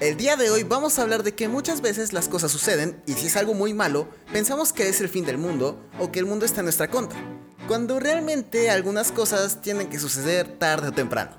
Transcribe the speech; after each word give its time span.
El 0.00 0.16
día 0.16 0.36
de 0.36 0.48
hoy 0.48 0.62
vamos 0.62 0.96
a 0.96 1.02
hablar 1.02 1.24
de 1.24 1.34
que 1.34 1.48
muchas 1.48 1.80
veces 1.80 2.12
las 2.12 2.28
cosas 2.28 2.52
suceden 2.52 3.02
y 3.04 3.14
si 3.14 3.26
es 3.26 3.36
algo 3.36 3.52
muy 3.52 3.74
malo, 3.74 4.06
pensamos 4.32 4.72
que 4.72 4.88
es 4.88 5.00
el 5.00 5.08
fin 5.08 5.24
del 5.24 5.38
mundo 5.38 5.82
o 5.98 6.12
que 6.12 6.20
el 6.20 6.24
mundo 6.24 6.46
está 6.46 6.60
en 6.60 6.66
nuestra 6.66 6.88
contra, 6.88 7.18
cuando 7.66 7.98
realmente 7.98 8.70
algunas 8.70 9.10
cosas 9.10 9.60
tienen 9.60 9.88
que 9.88 9.98
suceder 9.98 10.56
tarde 10.56 10.86
o 10.86 10.92
temprano. 10.92 11.36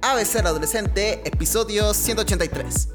ABC 0.00 0.36
Adolescente, 0.36 1.20
episodio 1.28 1.92
183. 1.92 2.88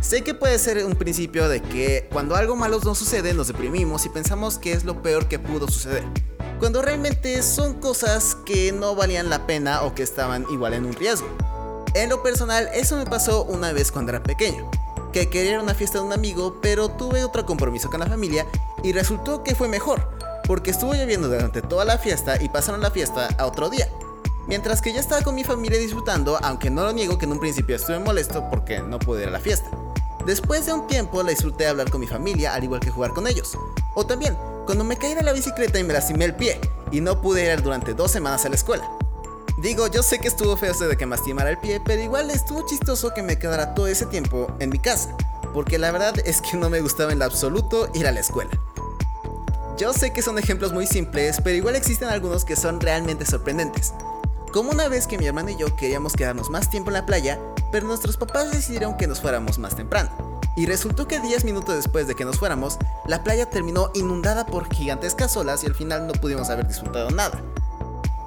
Sé 0.00 0.24
que 0.24 0.34
puede 0.34 0.58
ser 0.58 0.84
un 0.84 0.96
principio 0.96 1.48
de 1.48 1.62
que 1.62 2.08
cuando 2.12 2.34
algo 2.34 2.56
malo 2.56 2.80
nos 2.80 2.98
sucede 2.98 3.34
nos 3.34 3.46
deprimimos 3.46 4.04
y 4.04 4.08
pensamos 4.08 4.58
que 4.58 4.72
es 4.72 4.84
lo 4.84 5.00
peor 5.02 5.28
que 5.28 5.38
pudo 5.38 5.68
suceder, 5.68 6.02
cuando 6.58 6.82
realmente 6.82 7.40
son 7.44 7.74
cosas 7.74 8.36
que 8.44 8.72
no 8.72 8.96
valían 8.96 9.30
la 9.30 9.46
pena 9.46 9.82
o 9.82 9.94
que 9.94 10.02
estaban 10.02 10.44
igual 10.50 10.74
en 10.74 10.86
un 10.86 10.94
riesgo. 10.94 11.45
En 11.96 12.10
lo 12.10 12.22
personal, 12.22 12.68
eso 12.74 12.94
me 12.98 13.06
pasó 13.06 13.44
una 13.44 13.72
vez 13.72 13.90
cuando 13.90 14.10
era 14.12 14.22
pequeño, 14.22 14.70
que 15.14 15.30
quería 15.30 15.52
ir 15.52 15.56
a 15.56 15.62
una 15.62 15.72
fiesta 15.72 15.96
de 15.96 16.04
un 16.04 16.12
amigo, 16.12 16.58
pero 16.60 16.90
tuve 16.90 17.24
otro 17.24 17.46
compromiso 17.46 17.88
con 17.88 18.00
la 18.00 18.06
familia 18.06 18.46
y 18.82 18.92
resultó 18.92 19.42
que 19.42 19.54
fue 19.54 19.66
mejor, 19.66 20.06
porque 20.46 20.72
estuvo 20.72 20.92
lloviendo 20.92 21.26
durante 21.26 21.62
toda 21.62 21.86
la 21.86 21.96
fiesta 21.96 22.38
y 22.38 22.50
pasaron 22.50 22.82
la 22.82 22.90
fiesta 22.90 23.30
a 23.38 23.46
otro 23.46 23.70
día. 23.70 23.88
Mientras 24.46 24.82
que 24.82 24.92
yo 24.92 25.00
estaba 25.00 25.22
con 25.22 25.34
mi 25.34 25.42
familia 25.42 25.78
disfrutando, 25.78 26.38
aunque 26.42 26.68
no 26.68 26.82
lo 26.84 26.92
niego 26.92 27.16
que 27.16 27.24
en 27.24 27.32
un 27.32 27.40
principio 27.40 27.76
estuve 27.76 27.98
molesto 27.98 28.44
porque 28.50 28.80
no 28.80 28.98
pude 28.98 29.22
ir 29.22 29.28
a 29.28 29.32
la 29.32 29.40
fiesta. 29.40 29.70
Después 30.26 30.66
de 30.66 30.74
un 30.74 30.86
tiempo 30.88 31.22
la 31.22 31.30
disfruté 31.30 31.64
de 31.64 31.70
hablar 31.70 31.90
con 31.90 32.02
mi 32.02 32.06
familia, 32.06 32.52
al 32.52 32.62
igual 32.62 32.80
que 32.80 32.90
jugar 32.90 33.12
con 33.12 33.26
ellos. 33.26 33.56
O 33.94 34.04
también, 34.04 34.36
cuando 34.66 34.84
me 34.84 34.98
caí 34.98 35.14
de 35.14 35.22
la 35.22 35.32
bicicleta 35.32 35.78
y 35.78 35.84
me 35.84 35.94
lastimé 35.94 36.26
el 36.26 36.34
pie, 36.34 36.60
y 36.90 37.00
no 37.00 37.22
pude 37.22 37.50
ir 37.50 37.62
durante 37.62 37.94
dos 37.94 38.10
semanas 38.10 38.44
a 38.44 38.50
la 38.50 38.56
escuela. 38.56 38.86
Digo, 39.58 39.86
yo 39.86 40.02
sé 40.02 40.18
que 40.18 40.28
estuvo 40.28 40.54
feo 40.56 40.72
eso 40.72 40.86
de 40.86 40.98
que 40.98 41.06
me 41.06 41.16
lastimara 41.16 41.48
el 41.48 41.56
pie, 41.56 41.80
pero 41.82 42.02
igual 42.02 42.30
estuvo 42.30 42.66
chistoso 42.66 43.14
que 43.14 43.22
me 43.22 43.38
quedara 43.38 43.74
todo 43.74 43.86
ese 43.86 44.04
tiempo 44.04 44.54
en 44.58 44.68
mi 44.68 44.78
casa, 44.78 45.16
porque 45.54 45.78
la 45.78 45.90
verdad 45.92 46.14
es 46.26 46.42
que 46.42 46.58
no 46.58 46.68
me 46.68 46.82
gustaba 46.82 47.12
en 47.12 47.20
lo 47.20 47.24
absoluto 47.24 47.88
ir 47.94 48.06
a 48.06 48.12
la 48.12 48.20
escuela. 48.20 48.50
Yo 49.78 49.94
sé 49.94 50.12
que 50.12 50.20
son 50.20 50.38
ejemplos 50.38 50.74
muy 50.74 50.86
simples, 50.86 51.38
pero 51.42 51.56
igual 51.56 51.74
existen 51.74 52.08
algunos 52.08 52.44
que 52.44 52.54
son 52.54 52.80
realmente 52.80 53.24
sorprendentes. 53.24 53.94
Como 54.52 54.70
una 54.70 54.88
vez 54.88 55.06
que 55.06 55.16
mi 55.16 55.26
hermano 55.26 55.50
y 55.50 55.56
yo 55.56 55.74
queríamos 55.74 56.12
quedarnos 56.12 56.50
más 56.50 56.68
tiempo 56.68 56.90
en 56.90 56.94
la 56.94 57.06
playa, 57.06 57.40
pero 57.72 57.86
nuestros 57.86 58.18
papás 58.18 58.50
decidieron 58.52 58.98
que 58.98 59.06
nos 59.06 59.22
fuéramos 59.22 59.58
más 59.58 59.74
temprano. 59.74 60.10
Y 60.56 60.66
resultó 60.66 61.08
que 61.08 61.20
10 61.20 61.44
minutos 61.44 61.76
después 61.76 62.06
de 62.06 62.14
que 62.14 62.24
nos 62.26 62.38
fuéramos, 62.38 62.78
la 63.06 63.24
playa 63.24 63.48
terminó 63.48 63.90
inundada 63.94 64.46
por 64.46 64.72
gigantescas 64.72 65.36
olas 65.36 65.62
y 65.64 65.66
al 65.66 65.74
final 65.74 66.06
no 66.06 66.12
pudimos 66.14 66.48
haber 66.50 66.66
disfrutado 66.66 67.10
nada. 67.10 67.42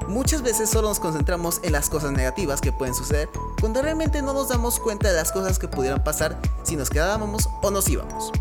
Muchas 0.09 0.41
veces 0.41 0.71
solo 0.71 0.87
nos 0.87 0.99
concentramos 0.99 1.59
en 1.61 1.71
las 1.71 1.87
cosas 1.87 2.11
negativas 2.11 2.61
que 2.61 2.71
pueden 2.71 2.95
suceder 2.95 3.29
cuando 3.61 3.79
realmente 3.83 4.23
no 4.23 4.33
nos 4.33 4.49
damos 4.49 4.79
cuenta 4.79 5.07
de 5.07 5.13
las 5.13 5.31
cosas 5.31 5.59
que 5.59 5.67
pudieran 5.67 6.03
pasar 6.03 6.41
si 6.63 6.75
nos 6.75 6.89
quedábamos 6.89 7.47
o 7.61 7.69
nos 7.69 7.87
íbamos. 7.87 8.31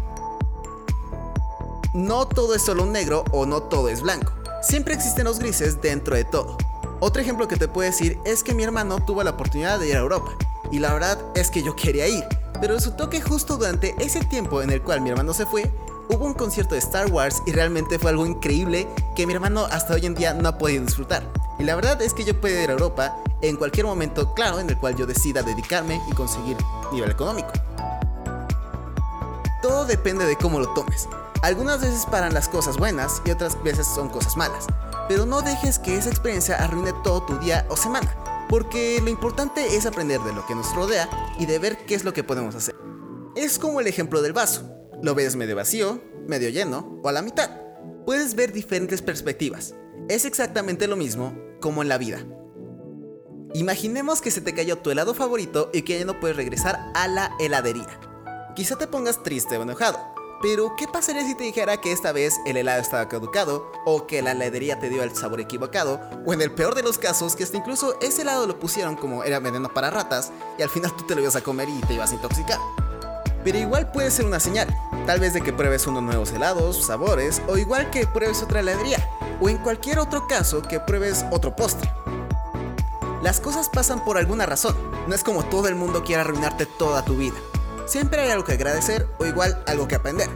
No 1.92 2.26
todo 2.26 2.54
es 2.54 2.62
solo 2.62 2.84
un 2.84 2.92
negro 2.92 3.22
o 3.32 3.44
no 3.44 3.62
todo 3.62 3.90
es 3.90 4.00
blanco. 4.00 4.32
Siempre 4.62 4.94
existen 4.94 5.24
los 5.24 5.38
grises 5.38 5.78
dentro 5.82 6.16
de 6.16 6.24
todo. 6.24 6.56
Otro 7.00 7.20
ejemplo 7.20 7.46
que 7.46 7.56
te 7.56 7.68
puedo 7.68 7.86
decir 7.86 8.18
es 8.24 8.42
que 8.42 8.54
mi 8.54 8.62
hermano 8.62 9.04
tuvo 9.04 9.22
la 9.22 9.32
oportunidad 9.32 9.78
de 9.78 9.88
ir 9.88 9.96
a 9.96 10.00
Europa 10.00 10.32
y 10.70 10.78
la 10.78 10.94
verdad 10.94 11.18
es 11.34 11.50
que 11.50 11.62
yo 11.62 11.76
quería 11.76 12.08
ir, 12.08 12.24
pero 12.62 12.76
resultó 12.76 13.10
que 13.10 13.20
justo 13.20 13.58
durante 13.58 13.94
ese 13.98 14.24
tiempo 14.24 14.62
en 14.62 14.70
el 14.70 14.80
cual 14.80 15.02
mi 15.02 15.10
hermano 15.10 15.34
se 15.34 15.44
fue, 15.44 15.70
hubo 16.08 16.24
un 16.24 16.34
concierto 16.34 16.74
de 16.74 16.80
Star 16.80 17.10
Wars 17.10 17.42
y 17.46 17.52
realmente 17.52 17.98
fue 17.98 18.10
algo 18.10 18.26
increíble 18.26 18.88
que 19.14 19.26
mi 19.26 19.34
hermano 19.34 19.66
hasta 19.66 19.94
hoy 19.94 20.06
en 20.06 20.14
día 20.14 20.34
no 20.34 20.48
ha 20.48 20.58
podido 20.58 20.84
disfrutar. 20.84 21.22
Y 21.58 21.64
la 21.64 21.74
verdad 21.74 22.00
es 22.02 22.14
que 22.14 22.24
yo 22.24 22.40
puedo 22.40 22.60
ir 22.60 22.70
a 22.70 22.72
Europa 22.72 23.16
en 23.42 23.56
cualquier 23.56 23.86
momento, 23.86 24.34
claro, 24.34 24.60
en 24.60 24.68
el 24.70 24.78
cual 24.78 24.96
yo 24.96 25.06
decida 25.06 25.42
dedicarme 25.42 26.00
y 26.10 26.14
conseguir 26.14 26.56
nivel 26.92 27.10
económico. 27.10 27.50
Todo 29.62 29.84
depende 29.84 30.24
de 30.24 30.36
cómo 30.36 30.60
lo 30.60 30.72
tomes. 30.74 31.08
Algunas 31.42 31.80
veces 31.80 32.06
paran 32.06 32.34
las 32.34 32.48
cosas 32.48 32.76
buenas 32.76 33.22
y 33.24 33.30
otras 33.30 33.62
veces 33.62 33.86
son 33.86 34.08
cosas 34.08 34.36
malas, 34.36 34.66
pero 35.08 35.26
no 35.26 35.42
dejes 35.42 35.78
que 35.78 35.96
esa 35.96 36.10
experiencia 36.10 36.56
arruine 36.56 36.92
todo 37.04 37.22
tu 37.22 37.38
día 37.38 37.66
o 37.68 37.76
semana 37.76 38.14
porque 38.48 39.00
lo 39.02 39.10
importante 39.10 39.76
es 39.76 39.86
aprender 39.86 40.20
de 40.22 40.32
lo 40.32 40.44
que 40.46 40.54
nos 40.54 40.74
rodea 40.74 41.08
y 41.38 41.46
de 41.46 41.58
ver 41.58 41.84
qué 41.84 41.94
es 41.94 42.04
lo 42.04 42.12
que 42.12 42.24
podemos 42.24 42.54
hacer. 42.54 42.74
Es 43.36 43.58
como 43.58 43.80
el 43.80 43.86
ejemplo 43.86 44.22
del 44.22 44.32
vaso. 44.32 44.77
Lo 45.02 45.14
ves 45.14 45.36
medio 45.36 45.54
vacío, 45.54 46.00
medio 46.26 46.48
lleno 46.48 47.00
o 47.02 47.08
a 47.08 47.12
la 47.12 47.22
mitad. 47.22 47.50
Puedes 48.04 48.34
ver 48.34 48.52
diferentes 48.52 49.00
perspectivas. 49.02 49.74
Es 50.08 50.24
exactamente 50.24 50.88
lo 50.88 50.96
mismo 50.96 51.36
como 51.60 51.82
en 51.82 51.88
la 51.88 51.98
vida. 51.98 52.24
Imaginemos 53.54 54.20
que 54.20 54.30
se 54.30 54.40
te 54.40 54.54
cayó 54.54 54.78
tu 54.78 54.90
helado 54.90 55.14
favorito 55.14 55.70
y 55.72 55.82
que 55.82 55.98
ya 55.98 56.04
no 56.04 56.18
puedes 56.20 56.36
regresar 56.36 56.78
a 56.94 57.08
la 57.08 57.34
heladería. 57.38 58.00
Quizá 58.54 58.76
te 58.76 58.86
pongas 58.86 59.22
triste 59.22 59.56
o 59.56 59.62
enojado, 59.62 59.98
pero, 60.40 60.76
¿qué 60.76 60.86
pasaría 60.86 61.26
si 61.26 61.34
te 61.34 61.44
dijera 61.44 61.80
que 61.80 61.90
esta 61.90 62.12
vez 62.12 62.34
el 62.46 62.56
helado 62.56 62.80
estaba 62.80 63.08
caducado, 63.08 63.72
o 63.84 64.06
que 64.06 64.22
la 64.22 64.32
heladería 64.32 64.78
te 64.78 64.88
dio 64.88 65.02
el 65.02 65.14
sabor 65.16 65.40
equivocado, 65.40 66.00
o 66.24 66.32
en 66.32 66.40
el 66.42 66.52
peor 66.52 66.76
de 66.76 66.84
los 66.84 66.96
casos, 66.96 67.34
que 67.34 67.42
hasta 67.42 67.56
incluso 67.56 67.98
ese 68.00 68.22
helado 68.22 68.46
lo 68.46 68.60
pusieron 68.60 68.94
como 68.94 69.24
era 69.24 69.40
veneno 69.40 69.72
para 69.72 69.90
ratas, 69.90 70.30
y 70.56 70.62
al 70.62 70.68
final 70.68 70.94
tú 70.96 71.04
te 71.06 71.16
lo 71.16 71.22
ibas 71.22 71.34
a 71.34 71.40
comer 71.40 71.68
y 71.68 71.80
te 71.80 71.94
ibas 71.94 72.12
a 72.12 72.14
intoxicar? 72.14 72.58
Pero 73.42 73.58
igual 73.58 73.90
puede 73.90 74.12
ser 74.12 74.26
una 74.26 74.38
señal, 74.38 74.68
tal 75.08 75.18
vez 75.18 75.32
de 75.32 75.40
que 75.40 75.52
pruebes 75.52 75.88
unos 75.88 76.04
nuevos 76.04 76.30
helados, 76.30 76.86
sabores, 76.86 77.42
o 77.48 77.58
igual 77.58 77.90
que 77.90 78.06
pruebes 78.06 78.44
otra 78.44 78.60
heladería, 78.60 79.10
o 79.40 79.48
en 79.48 79.58
cualquier 79.58 79.98
otro 79.98 80.28
caso 80.28 80.62
que 80.62 80.78
pruebes 80.78 81.24
otro 81.32 81.56
postre. 81.56 81.90
Las 83.24 83.40
cosas 83.40 83.68
pasan 83.68 84.04
por 84.04 84.18
alguna 84.18 84.46
razón, 84.46 84.76
no 85.08 85.14
es 85.16 85.24
como 85.24 85.44
todo 85.44 85.66
el 85.66 85.74
mundo 85.74 86.04
quiera 86.04 86.22
arruinarte 86.22 86.66
toda 86.66 87.04
tu 87.04 87.16
vida 87.16 87.34
siempre 87.88 88.20
hay 88.20 88.30
algo 88.30 88.44
que 88.44 88.52
agradecer 88.52 89.08
o 89.18 89.24
igual 89.24 89.62
algo 89.66 89.88
que 89.88 89.96
aprender. 89.96 90.28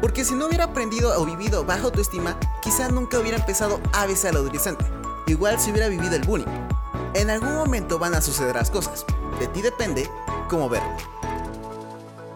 Porque 0.00 0.24
si 0.24 0.34
no 0.34 0.46
hubiera 0.46 0.64
aprendido 0.64 1.18
o 1.20 1.24
vivido 1.24 1.64
bajo 1.64 1.92
tu 1.92 2.00
estima, 2.00 2.38
quizá 2.62 2.88
nunca 2.88 3.18
hubiera 3.18 3.38
empezado 3.38 3.80
a 3.92 4.06
besar 4.06 4.30
al 4.30 4.38
adolescente. 4.38 4.84
Igual 5.26 5.60
si 5.60 5.70
hubiera 5.70 5.88
vivido 5.88 6.16
el 6.16 6.22
bullying. 6.22 6.46
En 7.14 7.30
algún 7.30 7.54
momento 7.54 7.98
van 7.98 8.14
a 8.14 8.20
suceder 8.20 8.56
las 8.56 8.70
cosas. 8.70 9.04
De 9.38 9.46
ti 9.48 9.62
depende 9.62 10.10
cómo 10.48 10.68
verlo. 10.68 10.88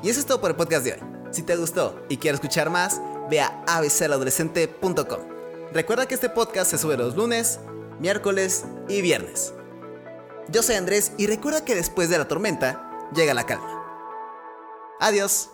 Y 0.03 0.11
eso 0.11 0.21
es 0.21 0.27
todo 0.27 0.41
por 0.41 0.51
el 0.51 0.57
podcast 0.57 0.85
de 0.85 0.93
hoy. 0.93 1.18
Si 1.31 1.43
te 1.43 1.57
gustó 1.57 2.01
y 2.09 2.17
quieres 2.17 2.41
escuchar 2.41 2.71
más, 2.71 3.01
ve 3.31 3.41
a 3.41 3.63
abcaladolescente.com. 3.67 5.21
Recuerda 5.73 6.07
que 6.07 6.15
este 6.15 6.31
podcast 6.31 6.71
se 6.71 6.79
sube 6.79 6.97
los 6.97 7.17
lunes, 7.17 7.61
miércoles 8.01 8.65
y 8.89 9.03
viernes. 9.03 9.53
Yo 10.49 10.63
soy 10.63 10.77
Andrés 10.77 11.13
y 11.19 11.27
recuerda 11.27 11.65
que 11.65 11.75
después 11.75 12.09
de 12.09 12.19
la 12.19 12.27
tormenta 12.27 13.09
llega 13.15 13.35
la 13.35 13.45
calma. 13.45 13.85
Adiós. 15.01 15.51